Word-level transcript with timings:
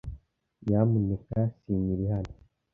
Nyamuneka 0.63 1.39
sinyira 1.59 2.03
hano. 2.13 2.33